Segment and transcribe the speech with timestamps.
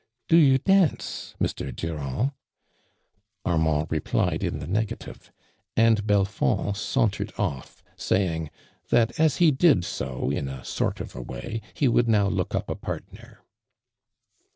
[0.27, 1.71] '•Do you dance, Mr.
[1.71, 2.33] DurandV"
[3.45, 5.31] Armand replied in the negative,
[5.77, 8.49] and Bel I'ond hauntoivd ott", saying:"
[8.89, 12.55] that as he did o, in a sort ol a way, he would now look
[12.55, 13.43] up a partner."